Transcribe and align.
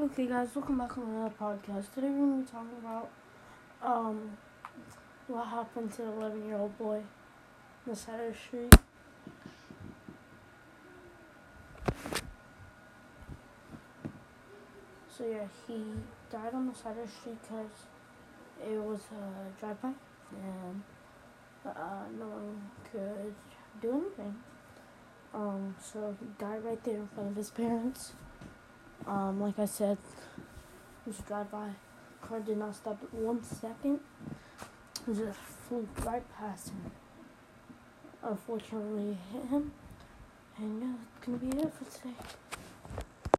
Okay, 0.00 0.28
guys, 0.28 0.54
welcome 0.54 0.78
back 0.78 0.96
on 0.96 1.08
another 1.08 1.34
podcast. 1.40 1.92
Today 1.92 2.08
we're 2.08 2.18
going 2.18 2.44
to 2.46 2.52
be 2.52 2.52
talking 2.52 2.78
about 2.78 3.08
um 3.82 4.30
what 5.26 5.48
happened 5.48 5.90
to 5.94 6.02
the 6.02 6.12
11 6.12 6.46
year 6.46 6.56
old 6.56 6.78
boy 6.78 6.98
on 6.98 7.04
the 7.84 7.96
side 7.96 8.20
of 8.20 8.32
the 8.32 8.38
street. 8.38 8.74
So 15.08 15.26
yeah, 15.26 15.48
he 15.66 15.82
died 16.30 16.54
on 16.54 16.68
the 16.68 16.74
side 16.76 16.96
of 16.96 17.04
the 17.04 17.12
street 17.12 17.38
because 17.42 17.88
it 18.64 18.80
was 18.80 19.00
a 19.10 19.58
drive-by 19.58 19.88
and 19.88 20.82
uh, 21.66 22.04
no 22.16 22.26
one 22.28 22.70
could 22.92 23.34
do 23.82 23.90
anything. 23.90 24.36
Um, 25.34 25.74
so 25.82 26.16
he 26.20 26.26
died 26.38 26.64
right 26.64 26.84
there 26.84 26.98
in 26.98 27.08
front 27.08 27.30
of 27.30 27.36
his 27.36 27.50
parents. 27.50 28.12
Um, 29.08 29.40
like 29.40 29.58
I 29.58 29.64
said, 29.64 29.96
it 30.36 31.06
was 31.06 31.18
a 31.18 31.22
drive-by. 31.22 31.70
Car 32.20 32.40
did 32.40 32.58
not 32.58 32.74
stop 32.74 32.98
one 33.10 33.42
second. 33.42 34.00
Just 35.06 35.38
flew 35.66 35.88
right 36.04 36.22
past 36.36 36.68
him. 36.68 36.90
Unfortunately, 38.22 39.16
hit 39.32 39.46
him. 39.46 39.72
And 40.58 40.82
yeah, 40.82 40.92
that's 40.92 41.26
gonna 41.26 41.38
be 41.38 41.58
it 41.58 41.72
for 41.72 41.84
today. 41.98 42.14